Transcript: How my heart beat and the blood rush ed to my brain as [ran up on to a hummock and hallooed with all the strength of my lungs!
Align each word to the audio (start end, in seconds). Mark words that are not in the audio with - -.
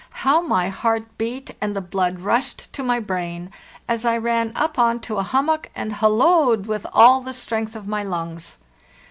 How 0.25 0.41
my 0.41 0.69
heart 0.69 1.15
beat 1.19 1.51
and 1.61 1.75
the 1.75 1.79
blood 1.79 2.21
rush 2.21 2.53
ed 2.55 2.57
to 2.73 2.81
my 2.81 2.99
brain 2.99 3.51
as 3.87 4.03
[ran 4.03 4.51
up 4.55 4.79
on 4.79 4.99
to 5.01 5.17
a 5.17 5.21
hummock 5.21 5.69
and 5.75 5.93
hallooed 5.93 6.65
with 6.65 6.87
all 6.91 7.21
the 7.21 7.35
strength 7.35 7.75
of 7.75 7.87
my 7.87 8.01
lungs! 8.03 8.57